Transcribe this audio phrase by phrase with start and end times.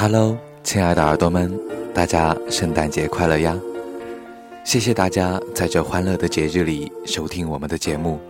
[0.00, 1.52] Hello，亲爱的耳朵们，
[1.92, 3.58] 大家圣诞节快乐呀！
[4.62, 8.20] 谢谢大家在这欢乐的节日里收听我们的节目。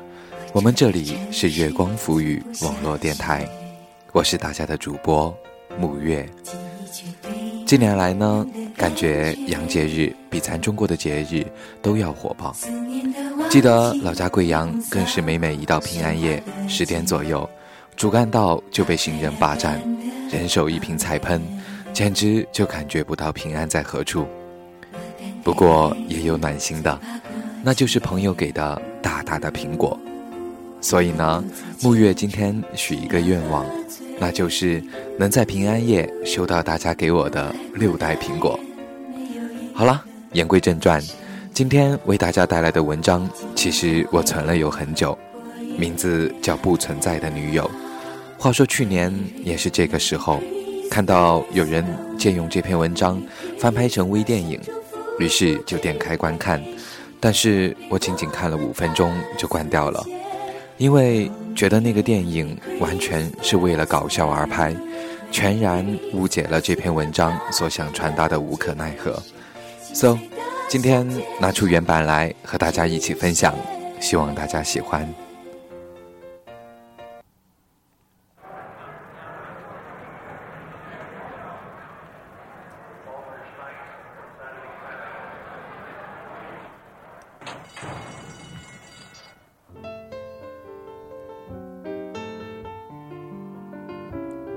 [0.54, 3.46] 我们这里是月光浮语网络电台，
[4.12, 5.36] 我是大家的主播
[5.78, 6.26] 木月。
[7.66, 11.44] 近年来呢，感觉洋节日比咱中国的节日
[11.82, 12.56] 都要火爆。
[13.50, 17.46] 记得老家贵阳，更是每每一到平安夜十点左右，
[17.94, 19.78] 主干道就被行人霸占，
[20.30, 21.42] 人手一瓶彩喷，
[21.92, 24.26] 简直就感觉不到平安在何处。
[25.42, 27.00] 不过也有暖心的，
[27.62, 29.98] 那就是朋友给的大大的苹果。
[30.80, 31.44] 所以呢，
[31.82, 33.64] 木月今天许一个愿望。
[34.20, 34.82] 那就是
[35.16, 38.58] 能在平安夜收到大家给我的六袋苹果。
[39.72, 41.00] 好了，言归正传，
[41.54, 45.16] 今天为大家带来的文章，其实我存了有很久，
[45.78, 47.62] 名字叫《不存在的女友》。
[48.36, 50.42] 话说去年也是这个时候，
[50.90, 51.84] 看到有人
[52.18, 53.22] 借用这篇文章
[53.58, 54.60] 翻拍成微电影，
[55.18, 56.62] 于是就点开观看，
[57.20, 60.04] 但是我仅仅看了五分钟就关掉了。
[60.76, 64.74] 因为觉得那个电影完全是为了搞笑而拍，
[65.30, 69.20] 全然误解了这篇文章所想传达的无可奈何。
[69.92, 70.18] So，
[70.68, 71.08] 今天
[71.40, 73.54] 拿出原版来和大家一起分享，
[74.00, 75.27] 希望大家喜欢。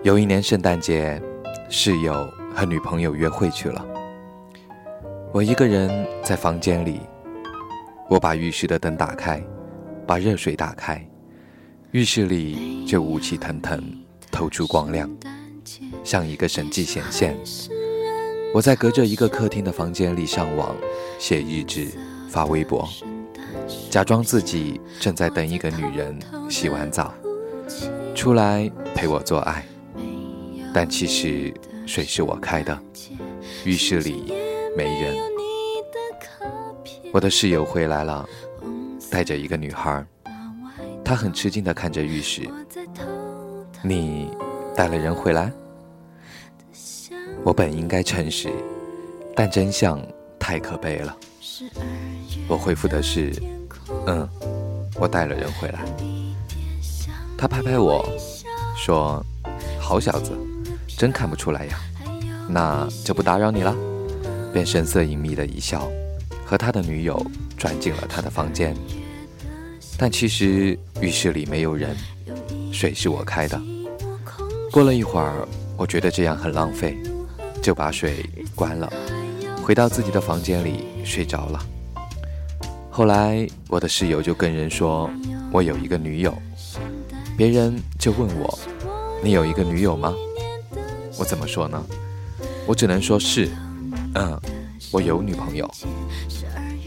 [0.03, 1.21] 有一年圣诞节，
[1.69, 3.85] 室友和女朋友约会去了。
[5.31, 7.01] 我一个人在房间里，
[8.09, 9.41] 我把浴室的灯打开，
[10.07, 11.07] 把热水打开，
[11.91, 13.79] 浴室里就雾气腾腾，
[14.31, 15.09] 透出光亮，
[16.03, 17.37] 像一个神迹显现。
[18.53, 20.75] 我在隔着一个客厅的房间里上网、
[21.19, 21.89] 写日志、
[22.31, 22.87] 发微博，
[23.89, 26.17] 假装自己正在等一个女人
[26.49, 27.13] 洗完澡
[28.15, 29.65] 出来陪我做爱。
[30.73, 31.53] 但其实
[31.85, 32.79] 水是我开的，
[33.65, 34.33] 浴室里
[34.77, 35.13] 没人。
[37.11, 38.25] 我的室友回来了，
[39.11, 40.05] 带着一个女孩，
[41.03, 42.47] 她很吃惊地看着浴室。
[43.83, 44.31] 你
[44.73, 45.51] 带了人回来？
[47.43, 48.49] 我本应该诚实，
[49.35, 50.01] 但真相
[50.39, 51.17] 太可悲了。
[52.51, 53.31] 我回复的是：
[54.07, 54.27] 嗯，
[54.99, 55.85] 我带了人回来。
[57.37, 58.05] 他拍拍我
[58.75, 59.25] 说
[59.79, 60.33] ：“好小子。”
[60.99, 61.79] 真看不出来呀，
[62.49, 63.73] 那就不打扰你了。
[64.51, 65.89] 便神色隐秘的一笑，
[66.45, 67.25] 和他的女友
[67.57, 68.75] 转进了他的房间。
[69.97, 71.95] 但其实浴室里没有人，
[72.73, 73.59] 水是我开的。
[74.73, 75.47] 过了一会儿，
[75.77, 76.97] 我觉得这样很浪费，
[77.63, 78.91] 就把水关了，
[79.63, 81.65] 回到自己的房间里睡着了。
[82.93, 85.09] 后来我的室友就跟人说
[85.49, 86.37] 我有一个女友，
[87.37, 88.59] 别人就问我，
[89.23, 90.13] 你有一个女友吗？
[91.17, 91.81] 我怎么说呢？
[92.67, 93.49] 我只能说是，
[94.15, 94.37] 嗯，
[94.91, 95.71] 我有女朋友，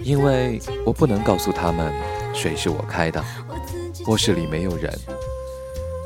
[0.02, 1.90] 因为我不能告诉他们
[2.34, 3.24] 水是我开的，
[4.06, 4.92] 卧室里没有人，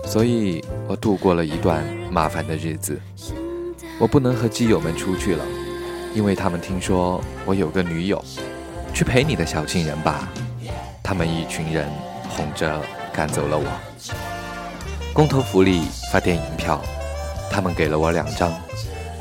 [0.07, 3.01] 所以我度过了一段麻烦的日子。
[3.99, 5.45] 我不能和基友们出去了，
[6.15, 8.25] 因为他们听说我有个女友，
[8.99, 10.29] 去陪你的小情人吧。
[11.05, 11.89] 他们一群人
[12.29, 12.83] 哄着
[13.13, 13.65] 赶走了我。
[15.13, 16.83] 工头福利发电影票。
[17.49, 18.53] 他们给了我两张，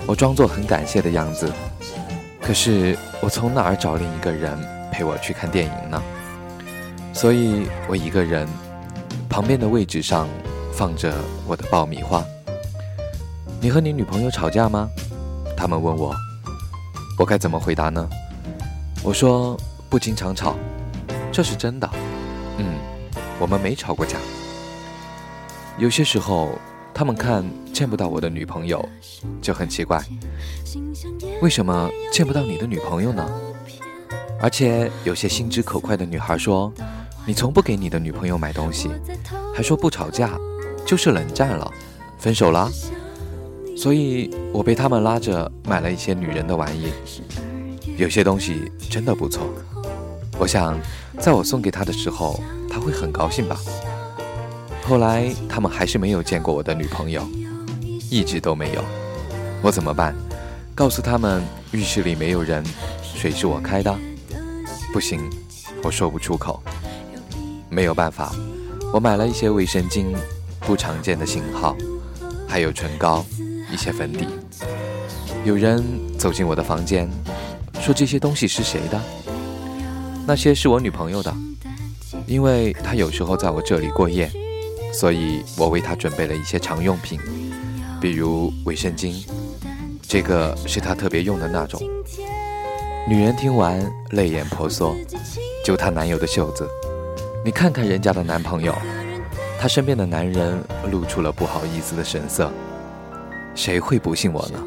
[0.08, 1.54] 我装作很感谢的样子。
[2.42, 4.58] 可是我从哪儿找另一个人
[4.92, 6.02] 陪我去看电影呢？
[7.14, 8.48] 所以我一个人，
[9.30, 10.28] 旁边的位置上
[10.74, 11.14] 放着
[11.46, 12.26] 我的爆米花。
[13.62, 14.90] 你和你女朋友吵架吗？
[15.56, 16.16] 他们问我，
[17.20, 18.10] 我该怎么回答呢？
[19.04, 19.56] 我说
[19.90, 20.56] 不经常吵，
[21.32, 21.90] 这是真的。
[22.58, 22.66] 嗯，
[23.40, 24.18] 我们没吵过架。
[25.78, 26.58] 有些时候。
[26.94, 28.84] 他们看见不到我的女朋友，
[29.40, 30.04] 就很奇怪，
[31.44, 33.24] 为什么见不到你的女朋友呢？
[34.42, 36.74] 而且有些心直口快的女孩说，
[37.24, 38.90] 你从不给你的女朋友买东西，
[39.54, 40.32] 还说不吵架，
[40.88, 41.72] 就是冷战了，
[42.18, 42.68] 分手了。
[43.76, 46.92] 所以我被他们拉着买了一些女人的玩意，
[47.96, 49.48] 有些东西真的不错。
[50.40, 50.80] 我想，
[51.20, 52.40] 在我送给她的时候，
[52.70, 53.58] 她会很高兴吧。
[54.84, 57.28] 后来他们还是没有见过我的女朋友，
[58.10, 58.84] 一直都没有。
[59.62, 60.16] 我怎么办？
[60.76, 62.64] 告诉他们浴室里没有人，
[63.16, 63.94] 水是我开的。
[64.94, 65.20] 不行，
[65.84, 66.62] 我说不出口。
[67.70, 68.32] 没有办法，
[68.94, 70.16] 我买了一些卫生巾，
[70.62, 71.76] 不常见的型号，
[72.48, 73.26] 还有唇膏，
[73.74, 74.28] 一些粉底。
[75.44, 75.84] 有人
[76.18, 77.10] 走进我的房间，
[77.82, 79.02] 说这些东西是谁的？
[80.28, 81.34] 那些是我女朋友的，
[82.26, 84.30] 因为她有时候在我这里过夜，
[84.92, 87.18] 所以我为她准备了一些常用品，
[88.02, 89.26] 比如卫生巾，
[90.02, 91.82] 这个是她特别用的那种。
[93.08, 94.94] 女人听完泪眼婆娑，
[95.64, 96.68] 揪她男友的袖子
[97.46, 98.76] ：“你看看人家的男朋友。”
[99.58, 102.52] 她身边的男人露出了不好意思的神色
[103.56, 104.62] ：“谁会不信我呢？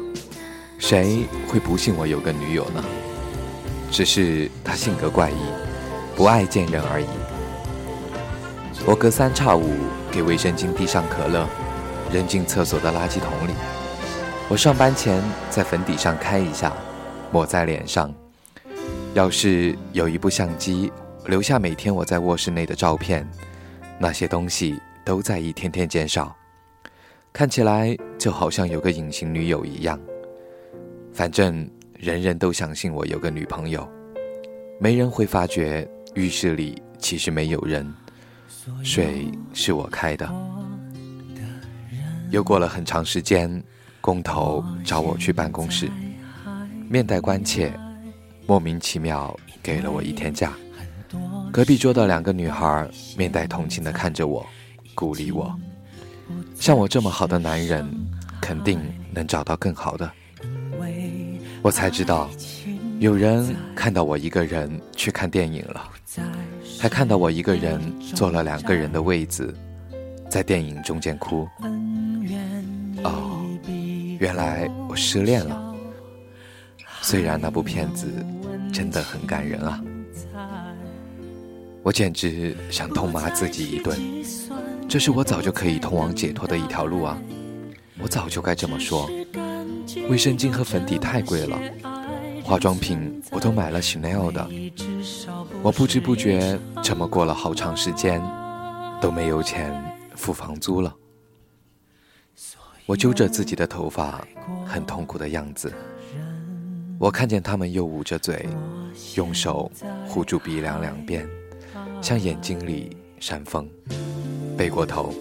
[0.79, 2.83] 谁会不信我有个女友呢？”
[3.91, 5.35] 只是他性格怪异，
[6.15, 7.07] 不爱见人而已。
[8.85, 9.69] 我隔三差五
[10.09, 11.45] 给卫生巾递上可乐，
[12.11, 13.51] 扔进厕所的垃圾桶里。
[14.47, 16.73] 我上班前在粉底上开一下，
[17.31, 18.11] 抹在脸上。
[19.13, 20.89] 要是有一部相机
[21.25, 23.29] 留下每天我在卧室内的照片，
[23.99, 26.33] 那些东西都在一天天减少，
[27.33, 29.99] 看起来就好像有个隐形女友一样。
[31.13, 31.69] 反正。
[32.01, 33.87] 人人都相信我有个女朋友，
[34.79, 37.93] 没人会发觉浴室里其实没有人，
[38.83, 40.27] 水是我开的。
[42.31, 43.63] 又过了很长时间，
[44.01, 45.91] 工头找我去办公室，
[46.89, 47.71] 面带关切，
[48.47, 50.53] 莫名其妙给了我一天假。
[51.51, 54.43] 隔壁桌的两个女孩面带同情的看着我，
[54.95, 55.55] 鼓励我，
[56.55, 57.87] 像我这么好的男人，
[58.41, 58.81] 肯定
[59.13, 60.11] 能找到更好的。
[61.63, 62.29] 我才知道，
[62.99, 65.89] 有人看到我一个人去看电影了，
[66.79, 67.79] 还看到我一个人
[68.15, 69.53] 坐了两个人的位子，
[70.29, 71.47] 在电影中间哭。
[73.03, 73.45] 哦，
[74.19, 75.75] 原来我失恋了。
[77.03, 78.07] 虽然那部片子
[78.73, 79.81] 真的很感人啊，
[81.83, 83.97] 我简直想痛骂自己一顿。
[84.89, 87.17] 这是我早就可以通往解脱的一条路啊，
[87.99, 89.09] 我早就该这么说。
[90.09, 91.59] 卫生巾和粉底太贵了，
[92.43, 94.49] 化妆品我都买了 Chanel 的。
[95.61, 98.21] 我不知不觉这么过了好长时间，
[99.01, 99.73] 都没有钱
[100.15, 100.93] 付房租了。
[102.85, 104.25] 我揪着自己的头发，
[104.65, 105.71] 很痛苦的样子。
[106.99, 108.47] 我看见他们又捂着嘴，
[109.15, 109.71] 用手
[110.07, 111.27] 护住鼻梁两边，
[112.01, 113.69] 像眼睛里扇风。
[114.57, 115.13] 背过头，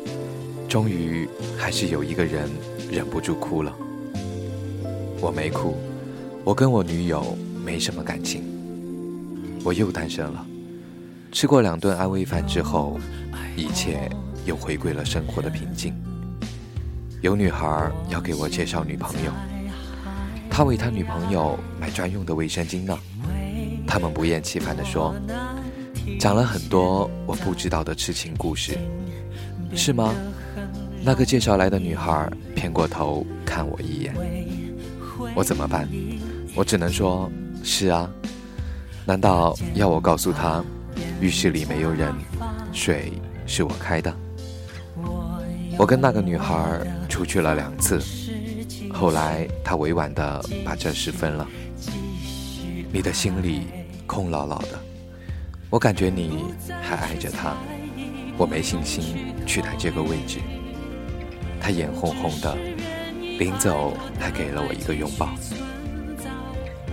[0.69, 2.51] 终于还是有一个人
[2.91, 3.75] 忍不住哭了。
[5.21, 5.77] 我没哭，
[6.45, 8.43] 我跟我女友没什么感情，
[9.63, 10.47] 我又单身了。
[11.31, 12.99] 吃过两顿安慰饭之后，
[13.55, 14.11] 一切
[14.47, 15.95] 又回归了生活的平静。
[17.21, 19.31] 有女孩要给我介绍女朋友，
[20.49, 22.99] 他为他女朋友买专用的卫生巾呢。
[23.87, 25.15] 他们不厌其烦地说，
[26.19, 28.79] 讲了很多我不知道的痴情故事，
[29.75, 30.15] 是吗？
[31.05, 34.15] 那个介绍来的女孩偏过头看我一眼。
[35.35, 35.89] 我怎么办？
[36.55, 37.31] 我只能说，
[37.63, 38.11] 是啊。
[39.07, 40.63] 难道要我告诉他，
[41.21, 42.15] 浴室里没有人，
[42.73, 43.13] 水
[43.47, 44.15] 是我开的？
[45.79, 48.01] 我跟那个女孩出去了两次，
[48.93, 51.47] 后来她委婉的把这事分了。
[52.93, 53.67] 你的心里
[54.07, 54.79] 空落落的，
[55.71, 56.45] 我感觉你
[56.83, 57.57] 还爱着他，
[58.37, 60.39] 我没信心取代这个位置。
[61.61, 62.57] 她眼红红的。
[63.41, 65.31] 临走还给了我一个拥抱。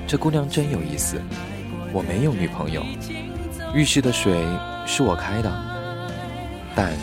[0.07, 1.21] 这姑娘真有意思。
[1.91, 2.85] 我没有女朋友，
[3.73, 4.33] 浴室的水
[4.85, 5.51] 是我开的，
[6.73, 6.93] 但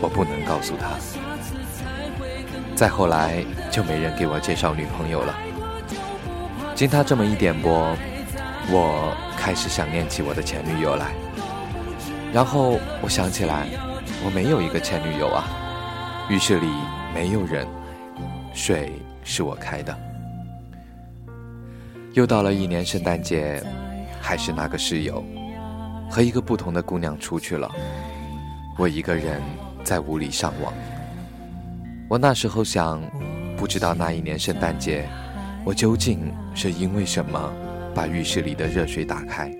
[0.00, 0.96] 我不能告诉她。
[2.74, 5.34] 再后来就没人给我介绍女朋友了。
[6.74, 7.94] 经她这么一点拨，
[8.70, 11.12] 我开始想念起我的前女友来。
[12.32, 13.66] 然后我想起来，
[14.24, 15.44] 我没有一个前女友啊。
[16.30, 16.66] 浴室里
[17.12, 17.66] 没有人。
[18.60, 18.92] 水
[19.24, 19.98] 是我开的。
[22.12, 23.62] 又到了一年圣诞节，
[24.20, 25.24] 还是那个室友，
[26.10, 27.70] 和一个不同的姑娘出去了。
[28.76, 29.40] 我一个人
[29.82, 30.74] 在屋里上网。
[32.06, 33.00] 我那时候想，
[33.56, 35.08] 不知道那一年圣诞节，
[35.64, 37.50] 我究竟是因为什么
[37.94, 39.50] 把浴室里的热水打开。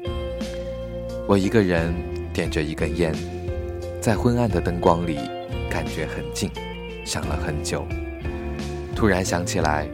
[1.27, 1.95] 我一个人
[2.35, 3.15] 点着一根烟，
[3.99, 5.17] 在昏暗的灯光里，
[5.71, 6.51] 感觉很静，
[7.07, 7.87] 想了很久。
[9.01, 9.89] 突然想起来，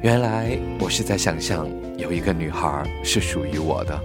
[0.00, 4.00] 原来我是在想象有一个女孩是属于我的。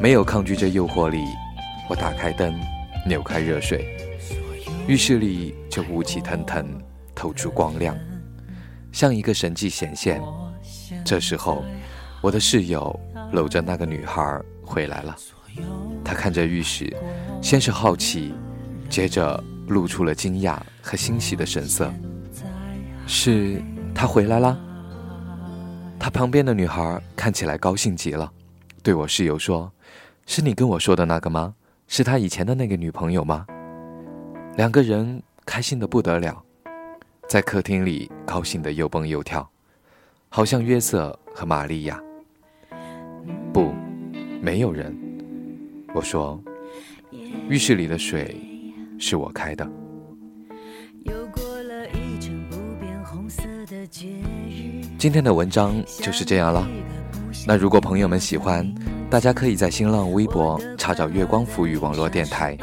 [0.00, 1.18] 没有抗拒这诱惑力，
[1.90, 2.58] 我打开灯，
[3.06, 3.84] 扭开热水，
[4.88, 6.66] 浴室里就雾气腾腾，
[7.14, 7.94] 透出光亮，
[8.92, 10.18] 像一个神迹显现。
[11.04, 11.62] 这时候，
[12.22, 12.98] 我的室友
[13.30, 15.14] 搂着那个女孩回来了。
[16.02, 16.90] 他看着浴室，
[17.42, 18.32] 先是好奇，
[18.88, 21.92] 接着露出了惊讶和欣喜的神色。
[23.12, 23.60] 是
[23.92, 24.56] 他回来了，
[25.98, 28.30] 他旁边的女孩看起来高兴极了，
[28.84, 29.70] 对我室友说
[30.26, 31.52] ：“是你跟我说的那个吗？
[31.88, 33.44] 是他以前的那个女朋友吗？”
[34.56, 36.40] 两个人开心的不得了，
[37.28, 39.50] 在客厅里高兴的又蹦又跳，
[40.28, 42.00] 好像约瑟和玛利亚。
[43.52, 43.72] 不，
[44.40, 44.96] 没有人。
[45.92, 46.40] 我说，
[47.48, 48.40] 浴室里的水
[49.00, 49.68] 是我开的。
[55.00, 56.68] 今天的文章就是这样了。
[57.46, 58.70] 那如果朋友们喜欢，
[59.08, 62.54] 大家可以在新浪微博查找“月光浮语网络电台”，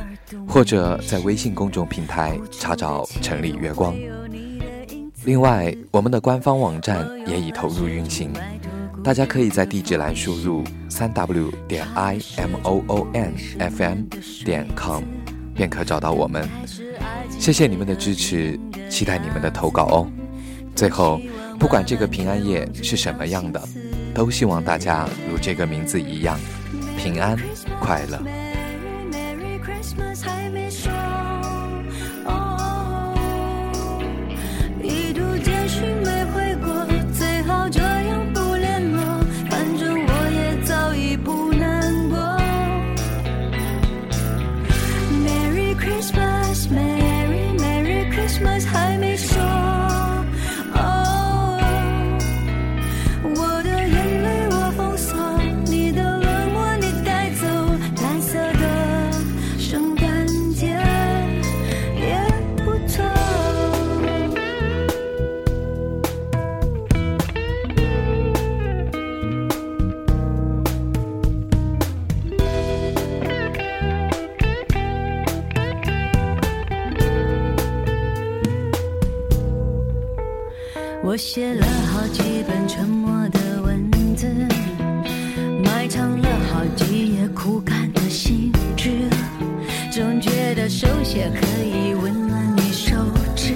[0.48, 3.96] 或者在微信公众平台查找“城里月光”。
[5.26, 8.32] 另外，我们的官方网站也已投入运行，
[9.04, 13.98] 大家可以在地址栏输入“三 w 点 i m o o n f m
[14.46, 15.02] 点 com”，
[15.56, 16.48] 便可找到我们。
[17.40, 18.60] 谢谢你们的支持，
[18.92, 20.08] 期待你们的投稿哦。
[20.76, 21.20] 最后。
[21.60, 23.62] 不管这个平安夜是什么样的，
[24.14, 26.40] 都希望大家如这个名字一样，
[26.98, 27.38] 平安
[27.80, 28.22] 快乐。
[81.10, 84.28] 我写了好几本沉默的文字，
[85.64, 88.92] 埋藏了好几页枯干的信纸，
[89.90, 92.94] 总觉得手写可以温暖你手
[93.38, 93.54] 指，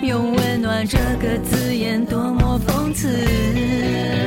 [0.00, 4.25] 用温暖这个字眼多么讽刺。